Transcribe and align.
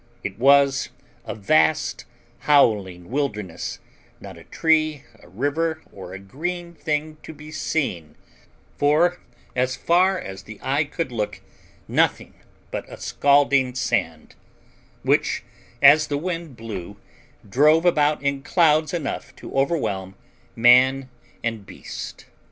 It 0.23 0.39
was 0.39 0.89
a 1.25 1.35
vast 1.35 2.05
howling 2.39 3.11
wilderness 3.11 3.77
not 4.19 4.35
a 4.35 4.45
tree, 4.45 5.03
a 5.21 5.29
river, 5.29 5.83
or 5.91 6.13
a 6.13 6.17
green 6.17 6.73
thing 6.73 7.17
to 7.21 7.31
be 7.35 7.51
seen; 7.51 8.15
for, 8.79 9.21
as 9.55 9.75
far 9.75 10.17
as 10.19 10.41
the 10.41 10.59
eye 10.63 10.85
could 10.85 11.11
look, 11.11 11.41
nothing 11.87 12.33
but 12.71 12.91
a 12.91 12.97
scalding 12.97 13.75
sand, 13.75 14.33
which, 15.03 15.43
as 15.83 16.07
the 16.07 16.17
wind 16.17 16.55
blew, 16.57 16.97
drove 17.47 17.85
about 17.85 18.23
in 18.23 18.41
clouds 18.41 18.95
enough 18.95 19.35
to 19.35 19.53
overwhelm 19.55 20.15
man 20.55 21.11
and 21.43 21.67
beast. 21.67 22.25